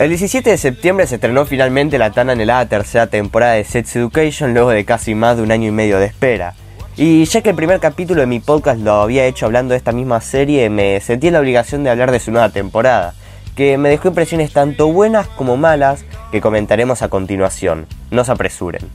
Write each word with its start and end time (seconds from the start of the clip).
El 0.00 0.08
17 0.08 0.48
de 0.48 0.56
septiembre 0.56 1.06
se 1.06 1.16
estrenó 1.16 1.44
finalmente 1.44 1.98
la 1.98 2.10
tan 2.10 2.30
anhelada 2.30 2.64
tercera 2.64 3.08
temporada 3.08 3.52
de 3.52 3.64
Sex 3.64 3.96
Education 3.96 4.54
luego 4.54 4.70
de 4.70 4.86
casi 4.86 5.14
más 5.14 5.36
de 5.36 5.42
un 5.42 5.52
año 5.52 5.68
y 5.68 5.72
medio 5.72 5.98
de 5.98 6.06
espera. 6.06 6.54
Y 6.96 7.26
ya 7.26 7.42
que 7.42 7.50
el 7.50 7.54
primer 7.54 7.80
capítulo 7.80 8.22
de 8.22 8.26
mi 8.26 8.40
podcast 8.40 8.80
lo 8.80 8.94
había 8.94 9.26
hecho 9.26 9.44
hablando 9.44 9.72
de 9.72 9.76
esta 9.76 9.92
misma 9.92 10.22
serie, 10.22 10.70
me 10.70 10.98
sentí 11.02 11.26
en 11.26 11.34
la 11.34 11.40
obligación 11.40 11.84
de 11.84 11.90
hablar 11.90 12.12
de 12.12 12.18
su 12.18 12.30
nueva 12.30 12.48
temporada, 12.48 13.12
que 13.54 13.76
me 13.76 13.90
dejó 13.90 14.08
impresiones 14.08 14.54
tanto 14.54 14.90
buenas 14.90 15.28
como 15.28 15.58
malas 15.58 16.06
que 16.32 16.40
comentaremos 16.40 17.02
a 17.02 17.10
continuación. 17.10 17.86
No 18.10 18.24
se 18.24 18.32
apresuren. 18.32 18.88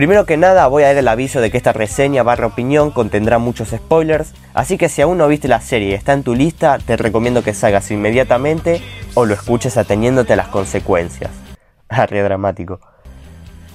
Primero 0.00 0.24
que 0.24 0.38
nada 0.38 0.66
voy 0.66 0.82
a 0.82 0.86
dar 0.86 0.96
el 0.96 1.08
aviso 1.08 1.42
de 1.42 1.50
que 1.50 1.58
esta 1.58 1.74
reseña 1.74 2.22
barra 2.22 2.46
opinión 2.46 2.90
contendrá 2.90 3.38
muchos 3.38 3.68
spoilers, 3.68 4.32
así 4.54 4.78
que 4.78 4.88
si 4.88 5.02
aún 5.02 5.18
no 5.18 5.28
viste 5.28 5.46
la 5.46 5.60
serie 5.60 5.90
y 5.90 5.92
está 5.92 6.14
en 6.14 6.22
tu 6.22 6.34
lista, 6.34 6.78
te 6.78 6.96
recomiendo 6.96 7.42
que 7.42 7.52
salgas 7.52 7.90
inmediatamente 7.90 8.80
o 9.12 9.26
lo 9.26 9.34
escuches 9.34 9.76
ateniéndote 9.76 10.32
a 10.32 10.36
las 10.36 10.48
consecuencias. 10.48 11.30
Arre 11.90 12.22
dramático. 12.22 12.80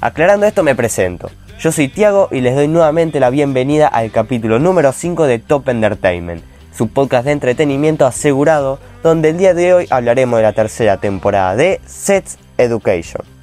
Aclarando 0.01 0.47
esto 0.47 0.63
me 0.63 0.73
presento. 0.73 1.29
Yo 1.59 1.71
soy 1.71 1.89
Tiago 1.89 2.29
y 2.31 2.41
les 2.41 2.55
doy 2.55 2.69
nuevamente 2.69 3.19
la 3.19 3.29
bienvenida 3.29 3.87
al 3.87 4.09
capítulo 4.09 4.57
número 4.57 4.93
5 4.93 5.27
de 5.27 5.37
Top 5.37 5.69
Entertainment, 5.69 6.43
su 6.75 6.87
podcast 6.87 7.25
de 7.25 7.33
entretenimiento 7.33 8.07
asegurado, 8.07 8.79
donde 9.03 9.29
el 9.29 9.37
día 9.37 9.53
de 9.53 9.75
hoy 9.75 9.87
hablaremos 9.91 10.37
de 10.37 10.43
la 10.43 10.53
tercera 10.53 10.97
temporada 10.97 11.55
de 11.55 11.81
Sets 11.85 12.39
Education. 12.57 13.34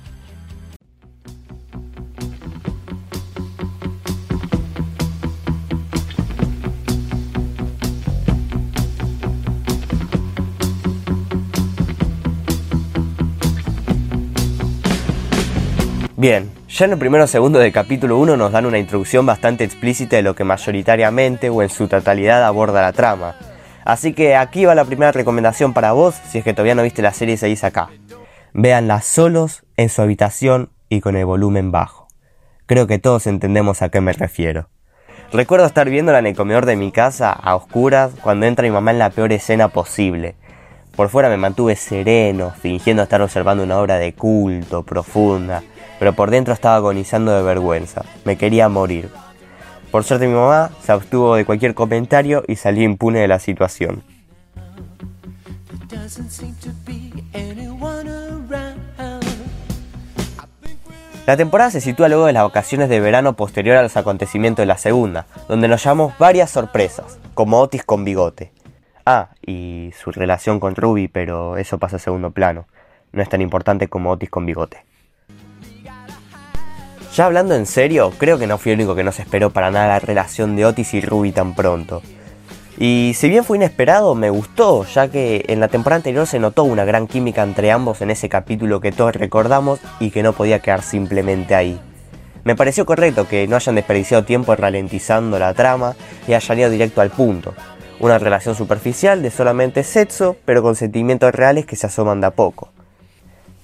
Bien, 16.22 16.52
ya 16.68 16.84
en 16.84 16.92
el 16.92 16.98
primero 17.00 17.26
segundo 17.26 17.58
del 17.58 17.72
capítulo 17.72 18.16
1 18.16 18.36
nos 18.36 18.52
dan 18.52 18.64
una 18.64 18.78
introducción 18.78 19.26
bastante 19.26 19.64
explícita 19.64 20.14
de 20.14 20.22
lo 20.22 20.36
que 20.36 20.44
mayoritariamente 20.44 21.50
o 21.50 21.62
en 21.62 21.68
su 21.68 21.88
totalidad 21.88 22.44
aborda 22.44 22.80
la 22.80 22.92
trama. 22.92 23.34
Así 23.84 24.12
que 24.12 24.36
aquí 24.36 24.64
va 24.64 24.76
la 24.76 24.84
primera 24.84 25.10
recomendación 25.10 25.72
para 25.72 25.90
vos 25.90 26.14
si 26.28 26.38
es 26.38 26.44
que 26.44 26.54
todavía 26.54 26.76
no 26.76 26.84
viste 26.84 27.02
la 27.02 27.12
serie 27.12 27.34
y 27.34 27.38
seguís 27.38 27.64
acá. 27.64 27.88
Véanla 28.52 29.00
solos, 29.00 29.64
en 29.76 29.88
su 29.88 30.00
habitación 30.00 30.70
y 30.88 31.00
con 31.00 31.16
el 31.16 31.26
volumen 31.26 31.72
bajo. 31.72 32.06
Creo 32.66 32.86
que 32.86 33.00
todos 33.00 33.26
entendemos 33.26 33.82
a 33.82 33.88
qué 33.88 34.00
me 34.00 34.12
refiero. 34.12 34.68
Recuerdo 35.32 35.66
estar 35.66 35.90
viéndola 35.90 36.20
en 36.20 36.28
el 36.28 36.36
comedor 36.36 36.66
de 36.66 36.76
mi 36.76 36.92
casa, 36.92 37.32
a 37.32 37.56
oscuras, 37.56 38.12
cuando 38.22 38.46
entra 38.46 38.62
mi 38.62 38.70
mamá 38.70 38.92
en 38.92 39.00
la 39.00 39.10
peor 39.10 39.32
escena 39.32 39.70
posible. 39.70 40.36
Por 40.94 41.08
fuera 41.08 41.28
me 41.28 41.36
mantuve 41.36 41.74
sereno, 41.74 42.52
fingiendo 42.60 43.02
estar 43.02 43.22
observando 43.22 43.64
una 43.64 43.78
obra 43.78 43.98
de 43.98 44.12
culto, 44.12 44.84
profunda, 44.84 45.64
pero 46.02 46.14
por 46.14 46.32
dentro 46.32 46.52
estaba 46.52 46.74
agonizando 46.74 47.30
de 47.30 47.44
vergüenza. 47.44 48.02
Me 48.24 48.36
quería 48.36 48.68
morir. 48.68 49.08
Por 49.92 50.02
suerte 50.02 50.26
mi 50.26 50.34
mamá 50.34 50.72
se 50.82 50.90
abstuvo 50.90 51.36
de 51.36 51.44
cualquier 51.44 51.74
comentario 51.74 52.42
y 52.48 52.56
salí 52.56 52.82
impune 52.82 53.20
de 53.20 53.28
la 53.28 53.38
situación. 53.38 54.02
La 61.24 61.36
temporada 61.36 61.70
se 61.70 61.80
sitúa 61.80 62.08
luego 62.08 62.26
de 62.26 62.32
las 62.32 62.42
vacaciones 62.42 62.88
de 62.88 62.98
verano 62.98 63.34
posterior 63.34 63.76
a 63.76 63.82
los 63.84 63.96
acontecimientos 63.96 64.64
de 64.64 64.66
la 64.66 64.78
segunda, 64.78 65.26
donde 65.46 65.68
nos 65.68 65.84
llamamos 65.84 66.18
varias 66.18 66.50
sorpresas, 66.50 67.20
como 67.34 67.60
Otis 67.60 67.84
con 67.84 68.04
bigote. 68.04 68.50
Ah, 69.06 69.28
y 69.46 69.92
su 69.96 70.10
relación 70.10 70.58
con 70.58 70.74
Ruby, 70.74 71.06
pero 71.06 71.58
eso 71.58 71.78
pasa 71.78 71.94
a 71.94 72.00
segundo 72.00 72.32
plano. 72.32 72.66
No 73.12 73.22
es 73.22 73.28
tan 73.28 73.40
importante 73.40 73.86
como 73.86 74.10
Otis 74.10 74.30
con 74.30 74.46
bigote. 74.46 74.84
Ya 77.14 77.26
hablando 77.26 77.54
en 77.54 77.66
serio, 77.66 78.10
creo 78.16 78.38
que 78.38 78.46
no 78.46 78.56
fui 78.56 78.72
el 78.72 78.78
único 78.78 78.94
que 78.94 79.04
no 79.04 79.12
se 79.12 79.20
esperó 79.20 79.50
para 79.50 79.70
nada 79.70 79.86
la 79.86 79.98
relación 79.98 80.56
de 80.56 80.64
Otis 80.64 80.94
y 80.94 81.02
Ruby 81.02 81.32
tan 81.32 81.54
pronto. 81.54 82.00
Y 82.78 83.12
si 83.14 83.28
bien 83.28 83.44
fue 83.44 83.58
inesperado, 83.58 84.14
me 84.14 84.30
gustó, 84.30 84.86
ya 84.86 85.08
que 85.08 85.44
en 85.48 85.60
la 85.60 85.68
temporada 85.68 85.98
anterior 85.98 86.26
se 86.26 86.38
notó 86.38 86.64
una 86.64 86.86
gran 86.86 87.06
química 87.06 87.42
entre 87.42 87.70
ambos 87.70 88.00
en 88.00 88.10
ese 88.10 88.30
capítulo 88.30 88.80
que 88.80 88.92
todos 88.92 89.14
recordamos 89.14 89.78
y 90.00 90.10
que 90.10 90.22
no 90.22 90.32
podía 90.32 90.60
quedar 90.60 90.80
simplemente 90.80 91.54
ahí. 91.54 91.78
Me 92.44 92.56
pareció 92.56 92.86
correcto 92.86 93.28
que 93.28 93.46
no 93.46 93.56
hayan 93.56 93.74
desperdiciado 93.74 94.24
tiempo 94.24 94.56
ralentizando 94.56 95.38
la 95.38 95.52
trama 95.52 95.94
y 96.26 96.32
hayan 96.32 96.60
ido 96.60 96.70
directo 96.70 97.02
al 97.02 97.10
punto. 97.10 97.52
Una 98.00 98.18
relación 98.18 98.54
superficial 98.54 99.22
de 99.22 99.30
solamente 99.30 99.84
sexo, 99.84 100.36
pero 100.46 100.62
con 100.62 100.76
sentimientos 100.76 101.34
reales 101.34 101.66
que 101.66 101.76
se 101.76 101.88
asoman 101.88 102.22
de 102.22 102.28
a 102.28 102.30
poco. 102.30 102.70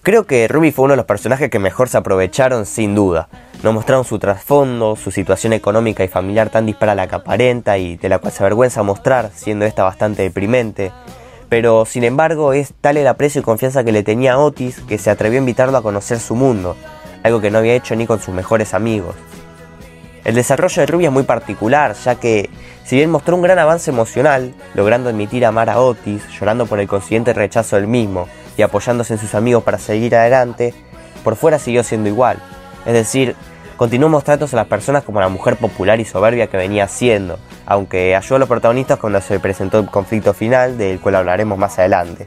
Creo 0.03 0.25
que 0.25 0.49
Ruby 0.49 0.71
fue 0.71 0.85
uno 0.85 0.93
de 0.93 0.99
los 0.99 1.07
personajes 1.07 1.51
que 1.51 1.59
mejor 1.59 1.89
se 1.89 1.99
aprovecharon 1.99 2.67
sin 2.67 2.95
duda. 2.95 3.29
Nos 3.63 3.75
mostraron 3.75 4.05
su 4.05 4.19
trasfondo, 4.19 4.97
su 4.97 5.11
situación 5.11 5.53
económica 5.53 6.05
y 6.05 6.09
familiar 6.09 6.49
tan 6.51 6.67
dispara 6.67 6.93
a 6.93 6.95
la 6.95 7.09
que 7.09 7.17
aparenta 7.17 7.77
y 7.77 7.97
de 7.97 8.09
la 8.09 8.19
cual 8.19 8.33
se 8.33 8.43
avergüenza 8.43 8.83
mostrar, 8.83 9.31
siendo 9.35 9.65
esta 9.65 9.83
bastante 9.83 10.23
deprimente. 10.23 10.93
Pero 11.49 11.85
sin 11.85 12.05
embargo 12.05 12.53
es 12.53 12.73
tal 12.81 12.97
el 12.97 13.07
aprecio 13.07 13.41
y 13.41 13.45
confianza 13.45 13.85
que 13.85 13.93
le 13.93 14.03
tenía 14.03 14.35
a 14.35 14.39
Otis 14.39 14.81
que 14.81 14.99
se 14.99 15.11
atrevió 15.11 15.39
a 15.39 15.41
invitarlo 15.41 15.77
a 15.77 15.83
conocer 15.83 16.21
su 16.21 16.37
mundo, 16.37 16.77
algo 17.23 17.41
que 17.41 17.51
no 17.51 17.59
había 17.59 17.75
hecho 17.75 17.97
ni 17.97 18.07
con 18.07 18.21
sus 18.21 18.35
mejores 18.35 18.75
amigos. 18.75 19.17
El 20.25 20.35
desarrollo 20.35 20.81
de 20.81 20.87
Ruby 20.87 21.07
es 21.07 21.13
muy 21.13 21.25
particular, 21.25 21.95
ya 22.05 22.15
que 22.15 22.51
si 22.85 22.97
bien 22.97 23.11
mostró 23.11 23.35
un 23.35 23.43
gran 23.43 23.59
avance 23.59 23.91
emocional, 23.91 24.55
logrando 24.75 25.11
admitir 25.11 25.45
amar 25.45 25.69
a 25.71 25.81
Otis, 25.81 26.23
llorando 26.39 26.67
por 26.67 26.81
el 26.81 26.89
consiguiente 26.89 27.33
rechazo 27.33 27.77
del 27.77 27.87
mismo, 27.87 28.29
y 28.59 28.63
apoyándose 28.63 29.15
en 29.15 29.21
sus 29.21 29.35
amigos 29.35 29.63
para 29.63 29.79
seguir 29.79 30.15
adelante, 30.17 30.75
por 31.23 31.37
fuera 31.37 31.59
siguió 31.59 31.85
siendo 31.85 32.09
igual. 32.09 32.39
Es 32.85 32.93
decir, 32.93 33.37
continuó 33.77 34.09
mostrándose 34.09 34.57
a 34.57 34.59
las 34.59 34.67
personas 34.67 35.05
como 35.05 35.21
la 35.21 35.29
mujer 35.29 35.57
popular 35.57 36.01
y 36.01 36.05
soberbia 36.05 36.49
que 36.49 36.57
venía 36.57 36.89
siendo, 36.89 37.39
aunque 37.67 38.17
ayudó 38.17 38.37
a 38.37 38.39
los 38.41 38.49
protagonistas 38.49 38.99
cuando 38.99 39.21
se 39.21 39.39
presentó 39.39 39.79
el 39.79 39.87
conflicto 39.87 40.35
final, 40.35 40.77
del 40.77 40.99
cual 41.01 41.15
hablaremos 41.15 41.57
más 41.57 41.79
adelante. 41.79 42.27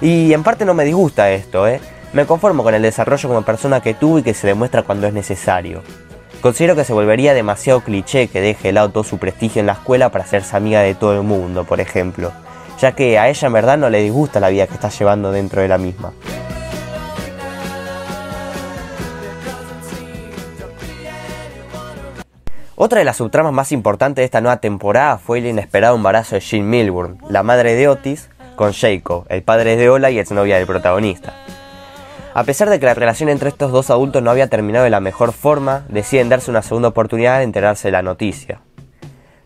Y 0.00 0.32
en 0.32 0.42
parte 0.42 0.64
no 0.64 0.74
me 0.74 0.84
disgusta 0.84 1.30
esto, 1.30 1.68
¿eh? 1.68 1.80
Me 2.12 2.26
conformo 2.26 2.64
con 2.64 2.74
el 2.74 2.82
desarrollo 2.82 3.28
como 3.28 3.42
persona 3.42 3.80
que 3.80 3.94
tuvo 3.94 4.18
y 4.18 4.22
que 4.24 4.34
se 4.34 4.48
demuestra 4.48 4.82
cuando 4.82 5.06
es 5.06 5.14
necesario. 5.14 5.82
Considero 6.40 6.74
que 6.74 6.84
se 6.84 6.92
volvería 6.92 7.32
demasiado 7.32 7.80
cliché 7.82 8.26
que 8.26 8.40
deje 8.40 8.68
de 8.68 8.72
lado 8.72 8.90
todo 8.90 9.04
su 9.04 9.18
prestigio 9.18 9.60
en 9.60 9.66
la 9.66 9.74
escuela 9.74 10.10
para 10.10 10.24
hacerse 10.24 10.56
amiga 10.56 10.80
de 10.80 10.96
todo 10.96 11.14
el 11.14 11.22
mundo, 11.22 11.62
por 11.62 11.80
ejemplo 11.80 12.32
ya 12.82 12.96
que 12.96 13.16
a 13.16 13.28
ella 13.28 13.46
en 13.46 13.52
verdad 13.52 13.78
no 13.78 13.90
le 13.90 14.02
disgusta 14.02 14.40
la 14.40 14.48
vida 14.48 14.66
que 14.66 14.74
está 14.74 14.88
llevando 14.88 15.30
dentro 15.30 15.62
de 15.62 15.68
la 15.68 15.78
misma. 15.78 16.12
Otra 22.74 22.98
de 22.98 23.04
las 23.04 23.18
subtramas 23.18 23.52
más 23.52 23.70
importantes 23.70 24.22
de 24.22 24.24
esta 24.24 24.40
nueva 24.40 24.56
temporada 24.56 25.18
fue 25.18 25.38
el 25.38 25.46
inesperado 25.46 25.94
embarazo 25.94 26.34
de 26.34 26.40
Jean 26.40 26.68
Milburn, 26.68 27.18
la 27.28 27.44
madre 27.44 27.76
de 27.76 27.86
Otis, 27.86 28.30
con 28.56 28.72
Jacob, 28.72 29.26
el 29.28 29.44
padre 29.44 29.76
de 29.76 29.88
Ola 29.88 30.10
y 30.10 30.18
exnovia 30.18 30.56
del 30.56 30.66
protagonista. 30.66 31.34
A 32.34 32.42
pesar 32.42 32.68
de 32.68 32.80
que 32.80 32.86
la 32.86 32.94
relación 32.94 33.28
entre 33.28 33.50
estos 33.50 33.70
dos 33.70 33.90
adultos 33.90 34.24
no 34.24 34.32
había 34.32 34.48
terminado 34.48 34.82
de 34.82 34.90
la 34.90 34.98
mejor 34.98 35.32
forma, 35.32 35.84
deciden 35.88 36.28
darse 36.28 36.50
una 36.50 36.62
segunda 36.62 36.88
oportunidad 36.88 37.38
de 37.38 37.44
enterarse 37.44 37.88
de 37.88 37.92
la 37.92 38.02
noticia. 38.02 38.60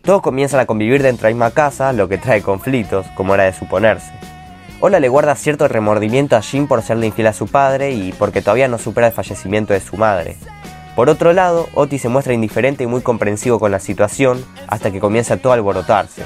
Todos 0.07 0.21
comienzan 0.21 0.61
a 0.61 0.65
convivir 0.65 1.03
dentro 1.03 1.27
de 1.27 1.33
la 1.33 1.35
misma 1.35 1.51
casa, 1.51 1.91
lo 1.91 2.07
que 2.07 2.17
trae 2.17 2.41
conflictos, 2.41 3.05
como 3.13 3.35
era 3.35 3.43
de 3.43 3.51
suponerse. 3.51 4.09
Ola 4.79 5.01
le 5.01 5.09
guarda 5.09 5.35
cierto 5.35 5.67
remordimiento 5.67 6.37
a 6.37 6.41
Jim 6.41 6.65
por 6.65 6.81
serle 6.81 7.07
infiel 7.07 7.27
a 7.27 7.33
su 7.33 7.47
padre 7.47 7.91
y 7.91 8.13
porque 8.13 8.41
todavía 8.41 8.69
no 8.69 8.77
supera 8.77 9.07
el 9.07 9.13
fallecimiento 9.13 9.73
de 9.73 9.81
su 9.81 9.97
madre. 9.97 10.37
Por 10.95 11.09
otro 11.09 11.33
lado, 11.33 11.67
Otis 11.73 12.03
se 12.03 12.07
muestra 12.07 12.33
indiferente 12.33 12.85
y 12.85 12.87
muy 12.87 13.01
comprensivo 13.01 13.59
con 13.59 13.69
la 13.69 13.81
situación 13.81 14.45
hasta 14.69 14.91
que 14.91 15.01
comienza 15.01 15.35
todo 15.35 15.51
a 15.51 15.55
alborotarse. 15.55 16.23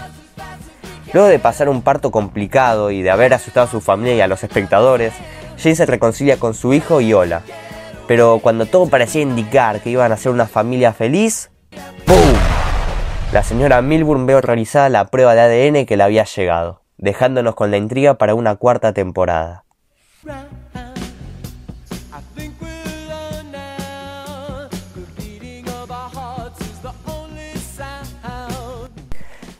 Luego 1.11 1.27
de 1.27 1.39
pasar 1.39 1.67
un 1.67 1.81
parto 1.81 2.11
complicado 2.11 2.91
y 2.91 3.01
de 3.01 3.09
haber 3.09 3.33
asustado 3.33 3.65
a 3.65 3.71
su 3.71 3.81
familia 3.81 4.15
y 4.15 4.21
a 4.21 4.27
los 4.27 4.43
espectadores, 4.43 5.11
Jane 5.57 5.75
se 5.75 5.87
reconcilia 5.87 6.37
con 6.37 6.53
su 6.53 6.75
hijo 6.75 7.01
y 7.01 7.13
Ola. 7.13 7.41
Pero 8.07 8.41
cuando 8.43 8.67
todo 8.67 8.85
parecía 8.85 9.23
indicar 9.23 9.81
que 9.81 9.89
iban 9.89 10.11
a 10.11 10.17
ser 10.17 10.31
una 10.31 10.45
familia 10.45 10.93
feliz, 10.93 11.49
¡pum! 12.05 12.60
La 13.31 13.43
señora 13.43 13.81
Milburn 13.81 14.25
ve 14.25 14.41
realizada 14.41 14.89
la 14.89 15.05
prueba 15.05 15.33
de 15.33 15.39
ADN 15.39 15.85
que 15.85 15.95
le 15.95 16.03
había 16.03 16.25
llegado, 16.25 16.81
dejándonos 16.97 17.55
con 17.55 17.71
la 17.71 17.77
intriga 17.77 18.15
para 18.15 18.35
una 18.35 18.57
cuarta 18.57 18.91
temporada. 18.91 19.63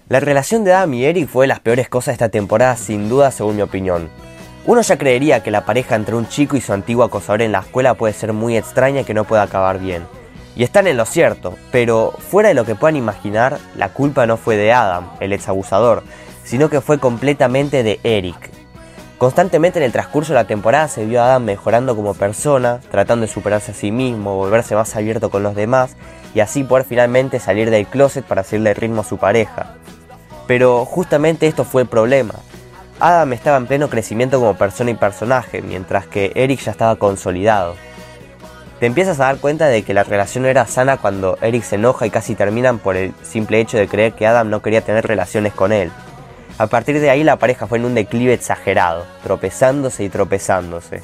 La 0.10 0.20
relación 0.20 0.66
de 0.66 0.74
Adam 0.74 0.94
y 0.94 1.06
Eric 1.06 1.30
fue 1.30 1.46
de 1.46 1.48
las 1.48 1.62
peores 1.62 1.88
cosas 1.88 2.08
de 2.08 2.14
esta 2.16 2.30
temporada 2.30 2.76
sin 2.76 3.08
duda 3.08 3.32
según 3.32 3.56
mi 3.56 3.62
opinión. 3.62 4.10
Uno 4.66 4.82
ya 4.82 4.98
creería 4.98 5.44
que 5.44 5.52
la 5.52 5.64
pareja 5.64 5.96
entre 5.96 6.16
un 6.16 6.28
chico 6.28 6.58
y 6.58 6.62
su 6.62 6.74
antiguo 6.74 7.06
acosador 7.06 7.42
en 7.42 7.54
la 7.54 7.60
escuela 7.60 7.94
puede 7.94 8.14
ser 8.14 8.34
muy 8.34 8.58
extraña 8.58 9.00
y 9.00 9.04
que 9.06 9.14
no 9.14 9.24
pueda 9.24 9.44
acabar 9.44 9.80
bien. 9.80 10.04
Y 10.56 10.64
están 10.64 10.88
en 10.88 10.98
lo 10.98 11.06
cierto, 11.06 11.56
pero 11.72 12.14
fuera 12.30 12.50
de 12.50 12.56
lo 12.56 12.66
que 12.66 12.76
puedan 12.76 12.96
imaginar, 12.96 13.58
la 13.76 13.90
culpa 13.90 14.26
no 14.26 14.38
fue 14.38 14.58
de 14.58 14.74
Adam, 14.74 15.10
el 15.20 15.34
ex 15.34 15.48
abusador, 15.48 16.04
sino 16.44 16.70
que 16.70 16.82
fue 16.82 17.00
completamente 17.00 17.84
de 17.84 18.00
Eric. 18.04 18.52
Constantemente 19.18 19.78
en 19.80 19.86
el 19.86 19.92
transcurso 19.92 20.34
de 20.34 20.40
la 20.40 20.48
temporada 20.48 20.88
se 20.88 21.06
vio 21.06 21.22
a 21.22 21.28
Adam 21.28 21.44
mejorando 21.44 21.96
como 21.96 22.16
persona, 22.16 22.80
tratando 22.90 23.26
de 23.26 23.32
superarse 23.32 23.72
a 23.72 23.76
sí 23.76 23.92
mismo, 23.92 24.36
volverse 24.36 24.76
más 24.76 24.96
abierto 24.96 25.30
con 25.30 25.44
los 25.44 25.56
demás 25.56 25.96
y 26.34 26.40
así 26.40 26.64
poder 26.64 26.86
finalmente 26.86 27.40
salir 27.40 27.70
del 27.70 27.86
closet 27.86 28.26
para 28.26 28.44
seguirle 28.44 28.74
ritmo 28.74 29.02
a 29.02 29.06
su 29.06 29.18
pareja. 29.18 29.76
Pero 30.48 30.86
justamente 30.86 31.48
esto 31.48 31.64
fue 31.64 31.84
el 31.84 31.88
problema. 31.88 32.34
Adam 33.00 33.34
estaba 33.34 33.58
en 33.58 33.68
pleno 33.68 33.90
crecimiento 33.90 34.40
como 34.40 34.56
persona 34.56 34.92
y 34.92 34.96
personaje, 34.96 35.62
mientras 35.62 36.08
que 36.08 36.32
Eric 36.36 36.60
ya 36.60 36.72
estaba 36.72 36.96
consolidado. 36.96 37.76
Te 38.82 38.88
empiezas 38.88 39.20
a 39.20 39.26
dar 39.26 39.38
cuenta 39.38 39.68
de 39.68 39.84
que 39.84 39.94
la 39.94 40.04
relación 40.04 40.48
era 40.48 40.66
sana 40.66 40.98
cuando 40.98 41.38
Eric 41.44 41.62
se 41.62 41.76
enoja 41.76 42.08
y 42.08 42.10
casi 42.10 42.34
terminan 42.34 42.80
por 42.80 42.98
el 42.98 43.14
simple 43.22 43.60
hecho 43.60 43.78
de 43.78 43.88
creer 43.88 44.14
que 44.14 44.26
Adam 44.26 44.50
no 44.50 44.64
quería 44.64 44.82
tener 44.82 45.06
relaciones 45.06 45.54
con 45.54 45.72
él. 45.72 45.92
A 46.58 46.66
partir 46.66 47.00
de 47.00 47.12
ahí 47.12 47.24
la 47.24 47.36
pareja 47.36 47.68
fue 47.68 47.78
en 47.78 47.86
un 47.86 47.94
declive 47.94 48.34
exagerado, 48.34 49.06
tropezándose 49.22 50.04
y 50.04 50.10
tropezándose. 50.10 51.04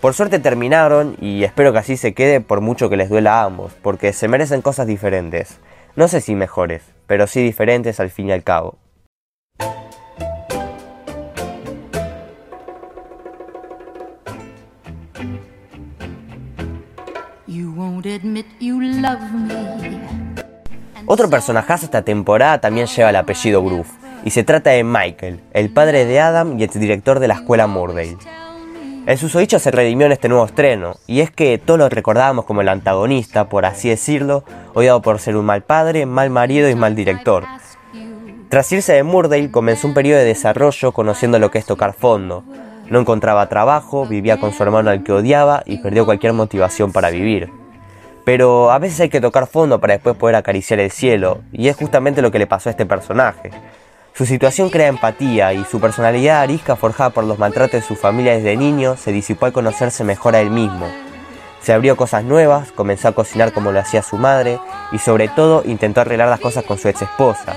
Por 0.00 0.14
suerte 0.14 0.38
terminaron 0.38 1.18
y 1.20 1.44
espero 1.44 1.74
que 1.74 1.78
así 1.80 1.98
se 1.98 2.14
quede 2.14 2.40
por 2.40 2.62
mucho 2.62 2.88
que 2.88 2.96
les 2.96 3.10
duela 3.10 3.42
a 3.42 3.44
ambos, 3.44 3.74
porque 3.82 4.14
se 4.14 4.26
merecen 4.26 4.62
cosas 4.62 4.86
diferentes. 4.86 5.58
No 5.94 6.08
sé 6.08 6.22
si 6.22 6.34
mejores, 6.34 6.80
pero 7.06 7.26
sí 7.26 7.42
diferentes 7.42 8.00
al 8.00 8.08
fin 8.08 8.30
y 8.30 8.32
al 8.32 8.44
cabo. 8.44 8.78
Otro 21.06 21.30
personajazo 21.30 21.86
esta 21.86 22.02
temporada 22.02 22.60
también 22.60 22.86
lleva 22.86 23.10
el 23.10 23.16
apellido 23.16 23.62
Groove 23.62 23.88
y 24.24 24.30
se 24.30 24.44
trata 24.44 24.70
de 24.70 24.84
Michael, 24.84 25.40
el 25.52 25.70
padre 25.70 26.04
de 26.04 26.20
Adam 26.20 26.58
y 26.58 26.64
exdirector 26.64 27.18
de 27.20 27.28
la 27.28 27.34
escuela 27.34 27.66
Mordale. 27.66 28.16
El 29.06 29.16
susodicho 29.16 29.58
se 29.58 29.70
redimió 29.70 30.04
en 30.04 30.12
este 30.12 30.28
nuevo 30.28 30.44
estreno, 30.44 30.96
y 31.06 31.20
es 31.20 31.30
que 31.30 31.56
todos 31.56 31.78
lo 31.78 31.88
recordábamos 31.88 32.44
como 32.44 32.60
el 32.60 32.68
antagonista, 32.68 33.48
por 33.48 33.64
así 33.64 33.88
decirlo, 33.88 34.44
odiado 34.74 35.00
por 35.00 35.18
ser 35.18 35.36
un 35.36 35.46
mal 35.46 35.62
padre, 35.62 36.04
mal 36.04 36.28
marido 36.28 36.68
y 36.68 36.74
mal 36.74 36.94
director. 36.94 37.46
Tras 38.50 38.70
irse 38.70 38.92
de 38.92 39.04
Murdale, 39.04 39.50
comenzó 39.50 39.88
un 39.88 39.94
periodo 39.94 40.18
de 40.18 40.26
desarrollo 40.26 40.92
conociendo 40.92 41.38
lo 41.38 41.50
que 41.50 41.58
es 41.58 41.64
tocar 41.64 41.94
fondo. 41.94 42.44
No 42.90 43.00
encontraba 43.00 43.48
trabajo, 43.48 44.06
vivía 44.06 44.38
con 44.38 44.52
su 44.52 44.62
hermano 44.62 44.90
al 44.90 45.02
que 45.02 45.12
odiaba 45.12 45.62
y 45.64 45.78
perdió 45.78 46.04
cualquier 46.04 46.34
motivación 46.34 46.92
para 46.92 47.08
vivir. 47.08 47.50
Pero 48.28 48.70
a 48.70 48.78
veces 48.78 49.00
hay 49.00 49.08
que 49.08 49.22
tocar 49.22 49.46
fondo 49.46 49.80
para 49.80 49.94
después 49.94 50.14
poder 50.14 50.36
acariciar 50.36 50.80
el 50.80 50.90
cielo, 50.90 51.40
y 51.50 51.68
es 51.68 51.76
justamente 51.76 52.20
lo 52.20 52.30
que 52.30 52.38
le 52.38 52.46
pasó 52.46 52.68
a 52.68 52.72
este 52.72 52.84
personaje. 52.84 53.50
Su 54.12 54.26
situación 54.26 54.68
crea 54.68 54.88
empatía 54.88 55.54
y 55.54 55.64
su 55.64 55.80
personalidad 55.80 56.42
arisca 56.42 56.76
forjada 56.76 57.08
por 57.08 57.24
los 57.24 57.38
maltratos 57.38 57.80
de 57.80 57.86
su 57.86 57.96
familia 57.96 58.34
desde 58.34 58.54
niño 58.54 58.98
se 58.98 59.12
disipó 59.12 59.46
al 59.46 59.54
conocerse 59.54 60.04
mejor 60.04 60.34
a 60.34 60.40
él 60.40 60.50
mismo. 60.50 60.88
Se 61.62 61.72
abrió 61.72 61.96
cosas 61.96 62.22
nuevas, 62.22 62.70
comenzó 62.70 63.08
a 63.08 63.12
cocinar 63.12 63.54
como 63.54 63.72
lo 63.72 63.80
hacía 63.80 64.02
su 64.02 64.18
madre 64.18 64.60
y 64.92 64.98
sobre 64.98 65.28
todo 65.28 65.62
intentó 65.64 66.02
arreglar 66.02 66.28
las 66.28 66.40
cosas 66.40 66.64
con 66.64 66.76
su 66.76 66.88
ex 66.88 67.00
esposa. 67.00 67.56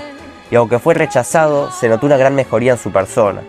Y 0.50 0.54
aunque 0.56 0.78
fue 0.78 0.94
rechazado, 0.94 1.70
se 1.70 1.90
notó 1.90 2.06
una 2.06 2.16
gran 2.16 2.34
mejoría 2.34 2.72
en 2.72 2.78
su 2.78 2.90
persona. 2.90 3.42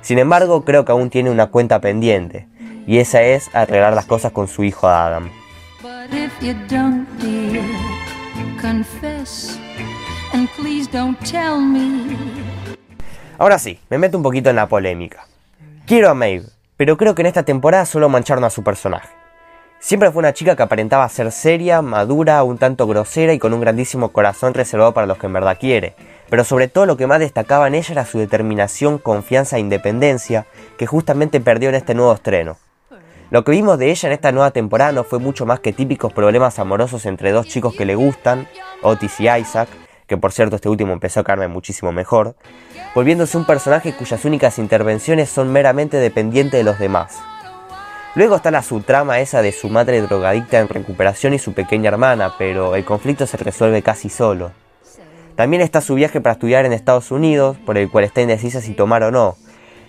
Sin 0.00 0.18
embargo, 0.18 0.64
creo 0.64 0.86
que 0.86 0.92
aún 0.92 1.10
tiene 1.10 1.28
una 1.28 1.48
cuenta 1.48 1.82
pendiente, 1.82 2.48
y 2.86 2.96
esa 2.96 3.20
es 3.20 3.54
arreglar 3.54 3.92
las 3.92 4.06
cosas 4.06 4.32
con 4.32 4.48
su 4.48 4.64
hijo 4.64 4.88
Adam. 4.88 5.28
Ahora 13.38 13.58
sí, 13.58 13.78
me 13.88 13.98
meto 13.98 14.16
un 14.16 14.24
poquito 14.24 14.50
en 14.50 14.56
la 14.56 14.66
polémica. 14.66 15.26
Quiero 15.86 16.10
a 16.10 16.14
Maeve, 16.14 16.46
pero 16.76 16.96
creo 16.96 17.14
que 17.14 17.22
en 17.22 17.26
esta 17.26 17.44
temporada 17.44 17.86
solo 17.86 18.08
mancharon 18.08 18.42
a 18.42 18.50
su 18.50 18.64
personaje. 18.64 19.10
Siempre 19.78 20.10
fue 20.10 20.20
una 20.20 20.32
chica 20.32 20.56
que 20.56 20.62
aparentaba 20.64 21.08
ser 21.08 21.30
seria, 21.30 21.82
madura, 21.82 22.42
un 22.42 22.58
tanto 22.58 22.88
grosera 22.88 23.32
y 23.32 23.38
con 23.38 23.52
un 23.52 23.60
grandísimo 23.60 24.10
corazón 24.10 24.54
reservado 24.54 24.94
para 24.94 25.06
los 25.06 25.18
que 25.18 25.26
en 25.26 25.34
verdad 25.34 25.58
quiere. 25.60 25.94
Pero 26.28 26.42
sobre 26.42 26.66
todo 26.66 26.86
lo 26.86 26.96
que 26.96 27.06
más 27.06 27.20
destacaba 27.20 27.68
en 27.68 27.76
ella 27.76 27.92
era 27.92 28.06
su 28.06 28.18
determinación, 28.18 28.98
confianza 28.98 29.56
e 29.56 29.60
independencia 29.60 30.46
que 30.78 30.86
justamente 30.86 31.40
perdió 31.40 31.68
en 31.68 31.76
este 31.76 31.94
nuevo 31.94 32.12
estreno. 32.12 32.58
Lo 33.32 33.44
que 33.44 33.52
vimos 33.52 33.78
de 33.78 33.90
ella 33.90 34.10
en 34.10 34.12
esta 34.12 34.30
nueva 34.30 34.50
temporada 34.50 34.92
no 34.92 35.04
fue 35.04 35.18
mucho 35.18 35.46
más 35.46 35.58
que 35.58 35.72
típicos 35.72 36.12
problemas 36.12 36.58
amorosos 36.58 37.06
entre 37.06 37.32
dos 37.32 37.46
chicos 37.46 37.74
que 37.74 37.86
le 37.86 37.94
gustan, 37.94 38.46
Otis 38.82 39.20
y 39.20 39.30
Isaac, 39.30 39.70
que 40.06 40.18
por 40.18 40.32
cierto 40.32 40.56
este 40.56 40.68
último 40.68 40.92
empezó 40.92 41.20
a 41.20 41.24
caerme 41.24 41.48
muchísimo 41.48 41.92
mejor, 41.92 42.36
volviéndose 42.94 43.38
un 43.38 43.46
personaje 43.46 43.94
cuyas 43.94 44.26
únicas 44.26 44.58
intervenciones 44.58 45.30
son 45.30 45.50
meramente 45.50 45.96
dependientes 45.96 46.60
de 46.60 46.64
los 46.64 46.78
demás. 46.78 47.20
Luego 48.16 48.36
está 48.36 48.50
la 48.50 48.62
subtrama 48.62 49.20
esa 49.20 49.40
de 49.40 49.52
su 49.52 49.70
madre 49.70 50.02
drogadicta 50.02 50.60
en 50.60 50.68
recuperación 50.68 51.32
y 51.32 51.38
su 51.38 51.54
pequeña 51.54 51.88
hermana, 51.88 52.34
pero 52.36 52.76
el 52.76 52.84
conflicto 52.84 53.26
se 53.26 53.38
resuelve 53.38 53.80
casi 53.80 54.10
solo. 54.10 54.52
También 55.36 55.62
está 55.62 55.80
su 55.80 55.94
viaje 55.94 56.20
para 56.20 56.34
estudiar 56.34 56.66
en 56.66 56.74
Estados 56.74 57.10
Unidos, 57.10 57.56
por 57.64 57.78
el 57.78 57.90
cual 57.90 58.04
está 58.04 58.20
indecisa 58.20 58.60
si 58.60 58.74
tomar 58.74 59.02
o 59.04 59.10
no. 59.10 59.36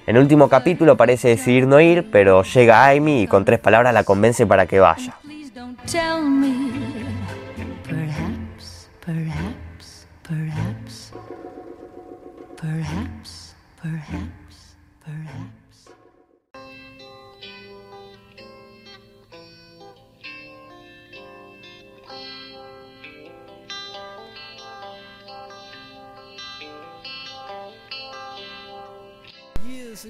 En 0.06 0.18
último 0.18 0.50
capítulo 0.50 0.98
parece 0.98 1.30
decidir 1.30 1.66
no 1.66 1.80
ir, 1.80 2.12
pero 2.12 2.44
llega 2.44 2.90
Amy 2.90 3.24
y 3.24 3.28
con 3.28 3.46
tres 3.46 3.60
palabras 3.60 3.94
la 3.94 4.04
convence 4.04 4.46
para 4.46 4.66
que 4.66 4.80
vaya. 4.82 5.16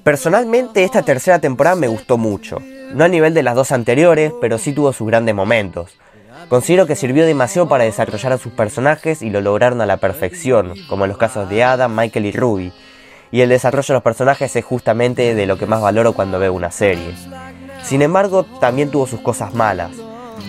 Personalmente 0.02 0.84
esta 0.84 1.04
tercera 1.04 1.40
temporada 1.40 1.76
me 1.76 1.88
gustó 1.88 2.18
mucho, 2.18 2.58
no 2.94 3.04
a 3.04 3.08
nivel 3.08 3.34
de 3.34 3.44
las 3.44 3.56
dos 3.56 3.72
anteriores, 3.72 4.34
pero 4.42 4.58
sí 4.58 4.74
tuvo 4.74 4.92
sus 4.92 5.08
grandes 5.08 5.36
momentos. 5.36 5.98
Considero 6.50 6.88
que 6.88 6.96
sirvió 6.96 7.26
demasiado 7.26 7.68
para 7.68 7.84
desarrollar 7.84 8.34
a 8.34 8.38
sus 8.38 8.54
personajes 8.54 9.22
y 9.22 9.30
lo 9.30 9.42
lograron 9.42 9.82
a 9.82 9.86
la 9.86 9.98
perfección, 9.98 10.74
como 10.90 11.06
en 11.06 11.10
los 11.10 11.18
casos 11.18 11.50
de 11.50 11.64
Adam, 11.64 11.96
Michael 11.96 12.26
y 12.26 12.32
Ruby. 12.32 12.74
Y 13.32 13.42
el 13.42 13.50
desarrollo 13.50 13.88
de 13.88 13.94
los 13.94 14.04
personajes 14.04 14.56
es 14.56 14.66
justamente 14.66 15.36
de 15.36 15.46
lo 15.46 15.58
que 15.58 15.66
más 15.66 15.82
valoro 15.82 16.14
cuando 16.14 16.40
veo 16.40 16.54
una 16.54 16.72
serie. 16.72 17.16
Sin 17.84 18.02
embargo, 18.02 18.46
también 18.60 18.92
tuvo 18.92 19.08
sus 19.08 19.22
cosas 19.22 19.54
malas. 19.54 19.92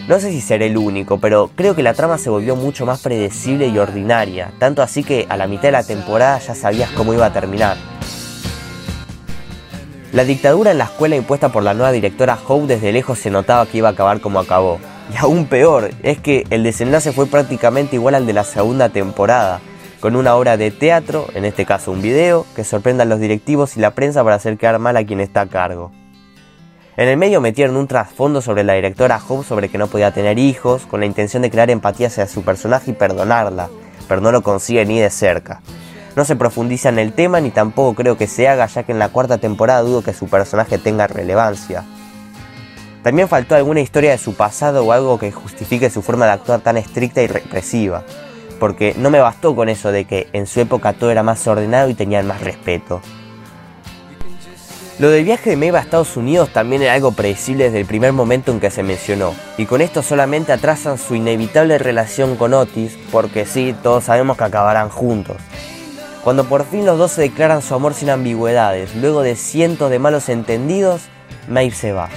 No 0.09 0.21
sé 0.21 0.31
si 0.31 0.41
seré 0.41 0.67
el 0.67 0.77
único, 0.77 1.19
pero 1.19 1.51
creo 1.55 1.75
que 1.75 1.83
la 1.83 1.95
trama 1.95 2.19
se 2.19 2.29
volvió 2.29 2.57
mucho 2.57 2.85
más 2.85 3.01
predecible 3.01 3.69
y 3.69 3.79
ordinaria, 3.79 4.53
tanto 4.59 4.83
así 4.83 5.03
que 5.03 5.27
a 5.29 5.37
la 5.37 5.47
mitad 5.47 5.65
de 5.65 5.73
la 5.73 5.87
temporada 5.87 6.39
ya 6.39 6.55
sabías 6.55 6.91
cómo 6.91 7.15
iba 7.15 7.27
a 7.27 7.33
terminar. 7.33 7.94
La 10.15 10.23
dictadura 10.23 10.71
en 10.71 10.79
la 10.79 10.85
escuela 10.85 11.17
impuesta 11.17 11.49
por 11.49 11.65
la 11.65 11.75
nueva 11.75 11.91
directora 11.91 12.39
Howe 12.47 12.69
desde 12.69 12.93
lejos 12.93 13.19
se 13.19 13.33
notaba 13.33 13.67
que 13.67 13.79
iba 13.79 13.89
a 13.89 13.93
acabar 13.93 14.21
como 14.21 14.39
acabó. 14.39 14.79
Y 15.13 15.17
aún 15.17 15.47
peor, 15.47 15.91
es 16.05 16.21
que 16.21 16.45
el 16.51 16.63
desenlace 16.63 17.11
fue 17.11 17.27
prácticamente 17.27 17.97
igual 17.97 18.15
al 18.15 18.25
de 18.25 18.33
la 18.33 18.45
segunda 18.45 18.91
temporada, 18.91 19.61
con 19.99 20.15
una 20.15 20.37
obra 20.37 20.57
de 20.57 20.71
teatro, 20.71 21.27
en 21.35 21.45
este 21.45 21.67
caso 21.67 21.91
un 21.91 22.01
video, 22.01 22.47
que 22.55 22.63
sorprenda 22.63 23.03
a 23.03 23.07
los 23.07 23.19
directivos 23.19 23.77
y 23.77 23.81
la 23.81 23.91
prensa 23.91 24.23
para 24.23 24.37
hacer 24.37 24.57
quedar 24.57 24.79
mal 24.79 24.97
a 24.97 25.05
quien 25.05 25.19
está 25.19 25.41
a 25.41 25.49
cargo. 25.49 25.91
En 26.97 27.09
el 27.09 27.17
medio 27.17 27.41
metieron 27.41 27.77
un 27.77 27.89
trasfondo 27.89 28.41
sobre 28.41 28.63
la 28.63 28.75
directora 28.75 29.19
Howe 29.19 29.43
sobre 29.43 29.69
que 29.69 29.79
no 29.79 29.89
podía 29.89 30.15
tener 30.15 30.39
hijos, 30.39 30.87
con 30.87 31.01
la 31.01 31.07
intención 31.07 31.43
de 31.43 31.51
crear 31.51 31.71
empatía 31.71 32.07
hacia 32.07 32.29
su 32.29 32.45
personaje 32.45 32.93
y 32.93 32.95
perdonarla, 32.95 33.69
pero 34.07 34.21
no 34.21 34.31
lo 34.31 34.43
consigue 34.43 34.87
ni 34.87 35.01
de 35.01 35.11
cerca. 35.11 35.61
No 36.17 36.25
se 36.25 36.37
profundiza 36.37 36.91
en 36.91 36.99
el 36.99 37.13
tema 37.13 37.41
ni 37.41 37.51
tampoco 37.51 37.95
creo 37.95 38.17
que 38.17 38.29
se 38.29 38.49
haga, 38.49 38.67
ya 38.67 38.85
que 38.85 38.93
en 38.93 38.99
la 38.99 39.09
cuarta 39.09 39.39
temporada 39.39 39.83
dudo 39.83 40.03
que 40.03 40.13
su 40.13 40.29
personaje 40.29 40.79
tenga 40.79 41.07
relevancia. 41.07 41.85
También 43.03 43.29
faltó 43.29 43.55
alguna 43.55 43.81
historia 43.81 44.13
de 44.13 44.19
su 44.19 44.35
pasado 44.35 44.85
o 44.85 44.93
algo 44.93 45.19
que 45.19 45.33
justifique 45.33 45.91
su 45.91 46.03
forma 46.03 46.25
de 46.27 46.33
actuar 46.33 46.61
tan 46.61 46.77
estricta 46.77 47.21
y 47.21 47.27
represiva, 47.27 48.05
porque 48.59 48.95
no 48.97 49.11
me 49.11 49.21
bastó 49.21 49.55
con 49.55 49.69
eso 49.69 49.93
de 49.93 50.07
que 50.07 50.29
en 50.33 50.47
su 50.47 50.61
época 50.61 50.95
todo 50.95 51.11
era 51.11 51.23
más 51.23 51.47
ordenado 51.47 51.91
y 51.91 51.95
tenían 51.95 52.27
más 52.27 52.41
respeto. 52.41 53.03
Lo 55.01 55.11
del 55.11 55.25
viaje 55.25 55.51
de 55.51 55.57
Maeve 55.57 55.79
a 55.79 55.81
Estados 55.81 56.17
Unidos 56.17 56.51
también 56.51 56.81
era 56.81 56.95
algo 56.95 57.11
predecible 57.11 57.65
desde 57.65 57.81
el 57.81 57.87
primer 57.87 58.13
momento 58.13 58.53
en 58.53 58.61
que 58.61 58.71
se 58.71 58.85
mencionó, 58.85 59.35
y 59.59 59.67
con 59.67 59.81
esto 59.81 60.03
solamente 60.03 60.53
atrasan 60.53 60.99
su 60.99 61.17
inevitable 61.17 61.79
relación 61.79 62.37
con 62.37 62.55
Otis, 62.55 62.97
porque 63.11 63.45
sí, 63.45 63.75
todos 63.83 64.05
sabemos 64.05 64.37
que 64.37 64.45
acabarán 64.45 64.89
juntos, 64.89 65.37
cuando 66.25 66.45
por 66.45 66.65
fin 66.65 66.87
los 66.87 66.97
dos 66.99 67.13
se 67.13 67.21
declaran 67.21 67.61
su 67.61 67.75
amor 67.75 67.93
sin 67.93 68.09
ambigüedades, 68.09 68.97
luego 68.97 69.21
de 69.21 69.37
cientos 69.37 69.91
de 69.91 69.99
malos 69.99 70.31
entendidos, 70.31 71.03
Maeve 71.49 71.75
se 71.75 71.93
va. 71.93 72.09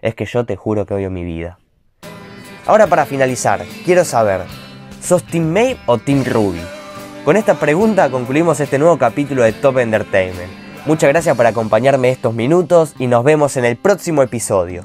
Es 0.00 0.14
que 0.14 0.26
yo 0.26 0.46
te 0.46 0.54
juro 0.54 0.86
que 0.86 0.94
odio 0.94 1.10
mi 1.10 1.24
vida. 1.24 1.58
Ahora 2.66 2.86
para 2.86 3.04
finalizar, 3.04 3.64
quiero 3.84 4.04
saber, 4.04 4.42
¿sos 5.02 5.24
Team 5.24 5.46
Maeve 5.46 5.80
o 5.86 5.98
Team 5.98 6.24
Ruby? 6.24 6.60
Con 7.24 7.36
esta 7.36 7.54
pregunta 7.54 8.08
concluimos 8.10 8.60
este 8.60 8.78
nuevo 8.78 8.96
capítulo 8.96 9.42
de 9.42 9.52
Top 9.52 9.78
Entertainment. 9.78 10.52
Muchas 10.86 11.10
gracias 11.10 11.36
por 11.36 11.46
acompañarme 11.46 12.10
estos 12.10 12.32
minutos 12.32 12.94
y 12.96 13.08
nos 13.08 13.24
vemos 13.24 13.56
en 13.56 13.64
el 13.64 13.76
próximo 13.76 14.22
episodio. 14.22 14.84